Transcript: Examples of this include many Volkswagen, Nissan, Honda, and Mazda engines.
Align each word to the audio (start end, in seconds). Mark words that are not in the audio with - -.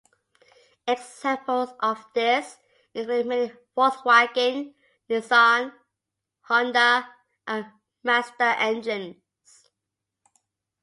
Examples 0.87 1.69
of 1.79 2.03
this 2.15 2.57
include 2.95 3.27
many 3.27 3.51
Volkswagen, 3.77 4.73
Nissan, 5.07 5.73
Honda, 6.45 7.07
and 7.45 7.67
Mazda 8.01 8.59
engines. 8.59 9.17